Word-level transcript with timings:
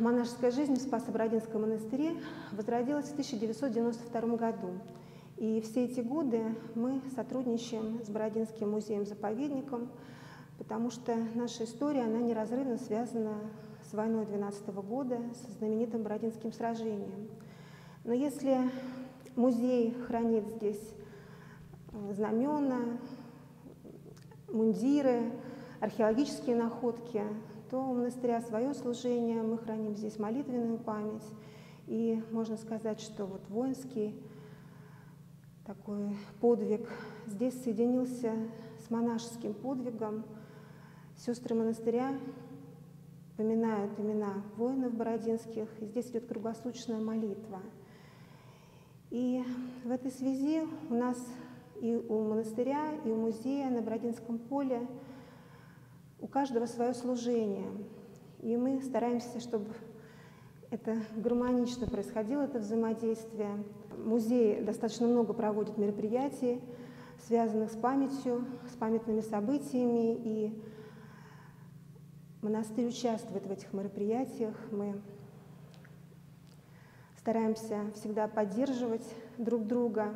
Монашеская 0.00 0.50
жизнь 0.50 0.76
в 0.76 0.80
Спасо-Бородинском 0.80 1.60
монастыре 1.60 2.14
возродилась 2.52 3.08
в 3.08 3.12
1992 3.12 4.36
году. 4.36 4.70
И 5.36 5.60
все 5.60 5.84
эти 5.84 6.00
годы 6.00 6.42
мы 6.74 7.02
сотрудничаем 7.14 8.02
с 8.02 8.08
Бородинским 8.08 8.70
музеем-заповедником, 8.70 9.90
потому 10.56 10.90
что 10.90 11.14
наша 11.34 11.64
история, 11.64 12.04
она 12.04 12.18
неразрывно 12.20 12.78
связана 12.78 13.34
с 13.90 13.92
войной 13.92 14.24
12 14.24 14.68
года, 14.68 15.18
со 15.34 15.52
знаменитым 15.58 16.02
Бородинским 16.02 16.54
сражением. 16.54 17.28
Но 18.04 18.14
если 18.14 18.56
музей 19.36 19.94
хранит 20.06 20.48
здесь 20.48 20.94
э, 21.92 22.12
знамена, 22.14 22.80
мундиры, 24.48 25.30
археологические 25.80 26.56
находки, 26.56 27.22
то 27.70 27.78
у 27.78 27.94
монастыря 27.94 28.40
свое 28.40 28.74
служение, 28.74 29.42
мы 29.42 29.56
храним 29.56 29.96
здесь 29.96 30.18
молитвенную 30.18 30.76
память. 30.76 31.22
И 31.86 32.20
можно 32.32 32.56
сказать, 32.56 33.00
что 33.00 33.26
вот 33.26 33.48
воинский 33.48 34.20
такой 35.64 36.16
подвиг 36.40 36.88
здесь 37.26 37.62
соединился 37.62 38.34
с 38.84 38.90
монашеским 38.90 39.54
подвигом. 39.54 40.24
Сестры 41.16 41.54
монастыря 41.54 42.18
поминают 43.36 43.98
имена 44.00 44.42
воинов 44.56 44.92
бородинских, 44.92 45.68
и 45.80 45.86
здесь 45.86 46.10
идет 46.10 46.26
круглосуточная 46.26 46.98
молитва. 46.98 47.60
И 49.10 49.44
в 49.84 49.90
этой 49.92 50.10
связи 50.10 50.66
у 50.88 50.94
нас 50.94 51.24
и 51.80 51.94
у 51.94 52.24
монастыря, 52.24 52.94
и 53.04 53.10
у 53.10 53.16
музея 53.16 53.70
на 53.70 53.80
Бородинском 53.80 54.38
поле 54.38 54.86
у 56.20 56.26
каждого 56.26 56.66
свое 56.66 56.94
служение. 56.94 57.70
И 58.40 58.56
мы 58.56 58.80
стараемся, 58.82 59.40
чтобы 59.40 59.74
это 60.70 60.96
гармонично 61.16 61.86
происходило, 61.86 62.42
это 62.42 62.58
взаимодействие. 62.58 63.64
Музей 63.98 64.62
достаточно 64.62 65.06
много 65.06 65.32
проводит 65.32 65.76
мероприятий, 65.76 66.60
связанных 67.26 67.72
с 67.72 67.76
памятью, 67.76 68.44
с 68.72 68.76
памятными 68.76 69.20
событиями, 69.20 70.14
и 70.14 70.62
монастырь 72.40 72.88
участвует 72.88 73.46
в 73.46 73.50
этих 73.50 73.72
мероприятиях. 73.72 74.54
Мы 74.70 75.00
стараемся 77.18 77.90
всегда 77.94 78.28
поддерживать 78.28 79.06
друг 79.36 79.66
друга. 79.66 80.14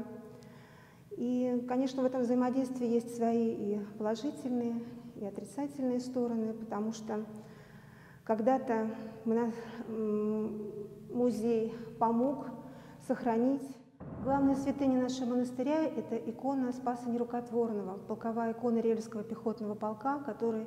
И, 1.11 1.63
конечно, 1.69 2.03
в 2.03 2.07
этом 2.07 2.23
взаимодействии 2.23 2.87
есть 2.87 3.17
свои 3.17 3.53
и 3.53 3.81
положительные, 3.99 4.81
и 5.25 5.28
отрицательные 5.28 6.00
стороны, 6.00 6.53
потому 6.53 6.92
что 6.92 7.25
когда-то 8.25 8.89
музей 11.12 11.75
помог 11.98 12.48
сохранить 13.06 13.62
Главная 14.22 14.55
святыня 14.55 15.02
нашего 15.02 15.30
монастыря– 15.30 15.84
это 15.97 16.17
икона 16.17 16.72
Спаса 16.72 17.11
Нерукотворного, 17.11 17.98
полковая 18.08 18.52
икона 18.52 18.78
Рельского 18.78 19.22
пехотного 19.22 19.75
полка, 19.75 20.19
который 20.20 20.67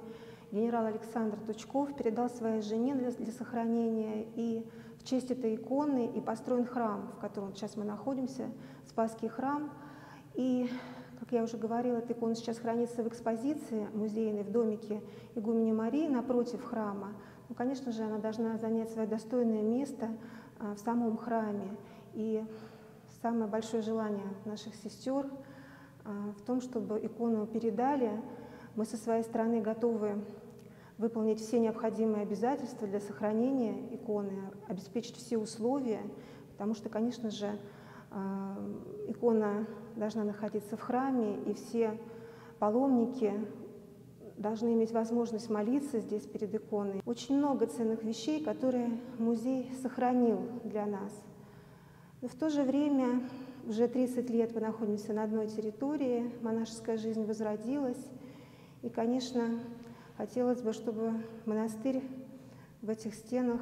генерал 0.52 0.86
Александр 0.86 1.40
Тучков 1.40 1.96
передал 1.96 2.30
своей 2.30 2.62
жене 2.62 2.94
для, 2.94 3.12
сохранения. 3.32 4.28
И 4.36 4.70
в 5.00 5.04
честь 5.04 5.32
этой 5.32 5.56
иконы 5.56 6.06
и 6.06 6.22
построен 6.22 6.66
храм, 6.66 7.12
в 7.18 7.20
котором 7.20 7.56
сейчас 7.56 7.76
мы 7.78 7.84
находимся, 7.84 8.52
Спасский 8.88 9.28
храм. 9.28 9.72
И 10.36 10.70
как 11.20 11.32
я 11.32 11.44
уже 11.44 11.58
говорила, 11.58 11.98
эта 11.98 12.14
икона 12.14 12.36
сейчас 12.36 12.60
хранится 12.60 13.04
в 13.04 13.08
экспозиции 13.08 13.88
музейной 13.94 14.44
в 14.44 14.52
домике 14.52 15.02
игумени 15.36 15.72
Марии 15.72 16.08
напротив 16.08 16.64
храма. 16.64 17.14
Ну, 17.50 17.56
конечно 17.56 17.92
же, 17.92 18.04
она 18.04 18.18
должна 18.18 18.58
занять 18.58 18.92
свое 18.92 19.08
достойное 19.08 19.64
место 19.64 20.10
а, 20.60 20.76
в 20.76 20.80
самом 20.80 21.18
храме. 21.18 21.76
И 22.14 22.44
самое 23.22 23.50
большое 23.50 23.82
желание 23.82 24.28
наших 24.46 24.76
сестер 24.76 25.28
а, 26.06 26.34
в 26.38 26.42
том, 26.44 26.62
чтобы 26.62 27.00
икону 27.04 27.48
передали. 27.48 28.12
Мы 28.76 28.86
со 28.86 28.98
своей 28.98 29.24
стороны 29.24 29.62
готовы 29.62 30.24
выполнить 30.98 31.40
все 31.40 31.60
необходимые 31.60 32.24
обязательства 32.24 32.88
для 32.88 33.00
сохранения 33.00 33.96
иконы, 33.96 34.52
обеспечить 34.68 35.16
все 35.16 35.38
условия, 35.38 36.02
потому 36.52 36.74
что, 36.74 36.90
конечно 36.90 37.30
же, 37.30 37.58
икона 39.08 39.68
должна 39.96 40.24
находиться 40.24 40.78
в 40.78 40.82
храме, 40.82 41.38
и 41.46 41.54
все 41.54 42.00
паломники 42.60 43.34
должны 44.38 44.74
иметь 44.74 44.92
возможность 44.92 45.50
молиться 45.50 46.00
здесь 46.00 46.24
перед 46.24 46.54
иконой. 46.54 47.02
Очень 47.06 47.38
много 47.38 47.66
ценных 47.66 48.04
вещей, 48.04 48.44
которые 48.44 49.00
музей 49.18 49.72
сохранил 49.82 50.40
для 50.64 50.86
нас. 50.86 51.12
Но 52.22 52.28
в 52.28 52.36
то 52.36 52.50
же 52.50 52.64
время 52.64 53.22
уже 53.68 53.88
30 53.88 54.30
лет 54.30 54.54
мы 54.54 54.62
находимся 54.62 55.14
на 55.14 55.24
одной 55.24 55.48
территории, 55.48 56.32
монашеская 56.42 56.98
жизнь 56.98 57.26
возродилась. 57.26 58.10
И, 58.82 58.90
конечно, 58.90 59.60
хотелось 60.18 60.62
бы, 60.62 60.74
чтобы 60.74 61.14
монастырь 61.46 62.04
в 62.82 62.90
этих 62.90 63.16
стенах 63.16 63.62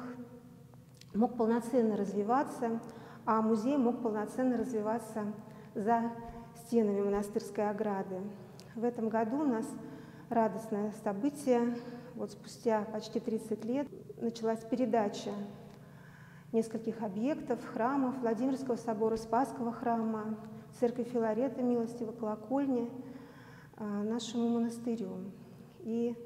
мог 1.14 1.36
полноценно 1.36 1.96
развиваться, 1.96 2.80
а 3.26 3.42
музей 3.42 3.76
мог 3.76 4.02
полноценно 4.02 4.56
развиваться 4.56 5.24
за 5.74 6.12
стенами 6.54 7.02
монастырской 7.02 7.68
ограды. 7.68 8.20
В 8.74 8.84
этом 8.84 9.08
году 9.08 9.40
у 9.40 9.44
нас 9.44 9.66
радостное 10.30 10.92
событие. 11.04 11.76
Вот 12.14 12.30
спустя 12.30 12.82
почти 12.92 13.20
30 13.20 13.64
лет 13.64 13.88
началась 14.22 14.60
передача 14.64 15.32
нескольких 16.52 17.02
объектов, 17.02 17.58
храмов 17.66 18.18
Владимирского 18.20 18.76
собора, 18.76 19.16
Спасского 19.16 19.72
храма, 19.72 20.38
церкви 20.78 21.02
Филарета, 21.02 21.62
милостивой 21.62 22.14
колокольни 22.14 22.88
а, 23.76 24.02
нашему 24.04 24.48
монастырю. 24.48 25.32
И, 25.80 26.16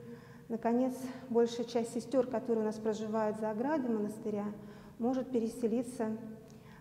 наконец, 0.49 0.94
большая 1.31 1.66
часть 1.66 1.94
сестер, 1.94 2.27
которые 2.27 2.62
у 2.62 2.66
нас 2.66 2.77
проживают 2.77 3.39
за 3.39 3.50
оградой 3.50 3.91
монастыря, 3.91 4.44
может 4.99 5.31
переселиться 5.31 6.16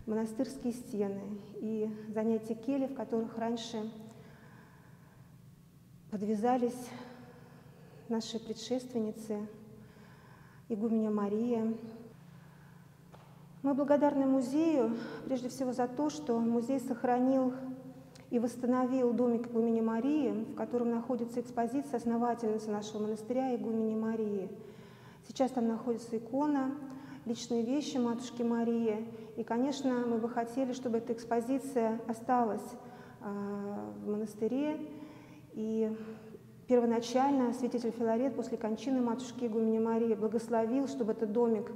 монастырские 0.09 0.73
стены 0.73 1.21
и 1.61 1.87
занять 2.09 2.47
те 2.47 2.55
кели, 2.55 2.87
в 2.87 2.95
которых 2.95 3.37
раньше 3.37 3.91
подвязались 6.09 6.89
наши 8.07 8.39
предшественницы, 8.39 9.47
игуменя 10.67 11.11
Мария. 11.11 11.75
Мы 13.61 13.75
благодарны 13.75 14.25
музею 14.25 14.97
прежде 15.25 15.49
всего 15.49 15.73
за 15.73 15.87
то, 15.87 16.09
что 16.09 16.39
музей 16.39 16.79
сохранил 16.79 17.53
и 18.31 18.39
восстановил 18.39 19.13
домик 19.13 19.47
игумени 19.47 19.81
Марии, 19.81 20.31
в 20.31 20.55
котором 20.55 20.89
находится 20.89 21.39
экспозиция 21.39 21.97
основательницы 21.97 22.71
нашего 22.71 23.03
монастыря 23.03 23.55
игумени 23.55 23.95
Марии. 23.95 24.49
Сейчас 25.27 25.51
там 25.51 25.67
находится 25.67 26.17
икона 26.17 26.71
личные 27.29 27.61
вещи 27.61 27.97
Матушки 27.97 28.41
Марии. 28.41 29.07
И, 29.37 29.43
конечно, 29.43 30.03
мы 30.07 30.17
бы 30.17 30.27
хотели, 30.27 30.73
чтобы 30.73 30.97
эта 30.97 31.13
экспозиция 31.13 32.01
осталась 32.07 32.67
а, 33.21 33.93
в 34.01 34.09
монастыре. 34.09 34.79
И 35.53 35.95
первоначально 36.67 37.53
святитель 37.53 37.91
Филарет 37.91 38.35
после 38.35 38.57
кончины 38.57 38.99
Матушки 38.99 39.45
Игумени 39.45 39.77
Марии 39.77 40.15
благословил, 40.15 40.87
чтобы 40.87 41.11
этот 41.11 41.31
домик 41.31 41.71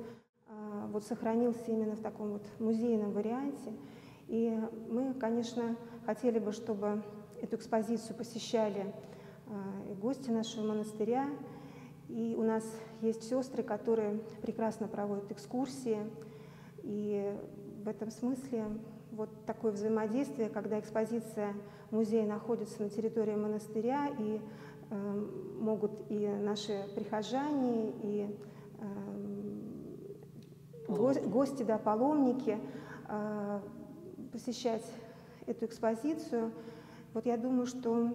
а, 0.48 0.88
вот 0.88 1.04
сохранился 1.04 1.66
именно 1.68 1.96
в 1.96 2.02
таком 2.02 2.32
вот 2.32 2.46
музейном 2.58 3.12
варианте. 3.12 3.74
И 4.28 4.60
мы, 4.90 5.14
конечно, 5.14 5.76
хотели 6.08 6.40
бы, 6.40 6.52
чтобы 6.52 7.04
эту 7.40 7.58
экспозицию 7.58 8.18
посещали 8.18 8.92
а, 9.48 9.92
и 9.92 9.94
гости 9.94 10.32
нашего 10.32 10.66
монастыря, 10.66 11.28
и 12.14 12.36
у 12.38 12.44
нас 12.44 12.64
есть 13.02 13.24
сестры, 13.28 13.64
которые 13.64 14.20
прекрасно 14.44 14.88
проводят 14.88 15.32
экскурсии. 15.32 15.98
И 16.84 17.36
в 17.84 17.88
этом 17.88 18.12
смысле 18.12 18.66
вот 19.12 19.30
такое 19.48 19.72
взаимодействие, 19.72 20.50
когда 20.50 20.80
экспозиция 20.80 21.56
музея 21.90 22.28
находится 22.28 22.84
на 22.84 22.90
территории 22.92 23.34
монастыря, 23.34 24.10
и 24.20 24.40
э, 24.92 25.28
могут 25.60 25.92
и 26.10 26.28
наши 26.28 26.86
прихожане, 26.94 27.94
и 28.04 28.38
э, 30.88 30.94
гости, 31.28 31.64
да, 31.64 31.80
паломники 31.80 32.60
э, 33.10 33.60
посещать 34.32 34.86
эту 35.48 35.66
экспозицию. 35.66 36.52
Вот 37.16 37.26
я 37.26 37.38
думаю, 37.38 37.66
что 37.66 38.14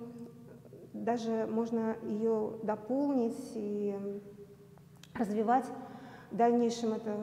даже 1.05 1.47
можно 1.47 1.97
ее 2.03 2.53
дополнить 2.63 3.53
и 3.55 3.97
развивать 5.15 5.67
в 6.31 6.37
дальнейшем 6.37 6.93
это 6.93 7.17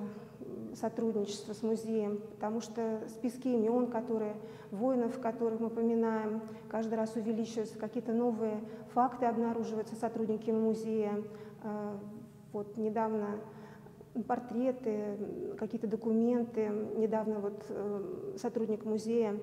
сотрудничество 0.73 1.53
с 1.53 1.63
музеем, 1.63 2.21
потому 2.31 2.59
что 2.59 3.01
списки 3.07 3.47
имен, 3.47 3.87
которые, 3.87 4.35
воинов, 4.71 5.19
которых 5.19 5.59
мы 5.59 5.69
поминаем, 5.69 6.41
каждый 6.69 6.95
раз 6.95 7.15
увеличиваются, 7.15 7.77
какие-то 7.77 8.11
новые 8.11 8.59
факты 8.93 9.25
обнаруживаются 9.25 9.95
сотрудники 9.95 10.51
музея. 10.51 11.23
А, 11.63 11.97
вот 12.51 12.77
недавно 12.77 13.39
портреты, 14.27 15.17
какие-то 15.57 15.87
документы. 15.87 16.69
Недавно 16.95 17.39
вот 17.39 17.65
сотрудник 18.37 18.85
музея 18.85 19.37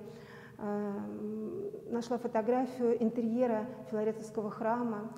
нашла 1.90 2.18
фотографию 2.18 3.02
интерьера 3.02 3.66
Филаретовского 3.90 4.50
храма. 4.50 5.12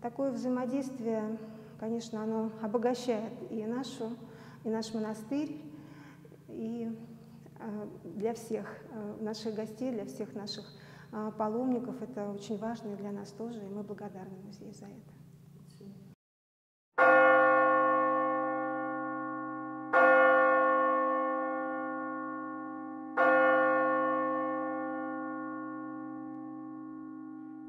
Такое 0.00 0.32
взаимодействие, 0.32 1.38
конечно, 1.78 2.22
оно 2.22 2.50
обогащает 2.62 3.32
и 3.50 3.64
нашу, 3.66 4.16
и 4.64 4.70
наш 4.70 4.94
монастырь, 4.94 5.60
и 6.48 6.90
для 8.04 8.34
всех 8.34 8.66
наших 9.20 9.54
гостей, 9.54 9.92
для 9.92 10.06
всех 10.06 10.34
наших 10.34 10.64
паломников 11.38 12.00
это 12.02 12.30
очень 12.30 12.58
важно 12.58 12.94
и 12.94 12.96
для 12.96 13.12
нас 13.12 13.30
тоже, 13.30 13.62
и 13.62 13.68
мы 13.68 13.82
благодарны 13.82 14.36
музею 14.44 14.72
за 14.72 14.86
это. 14.86 15.21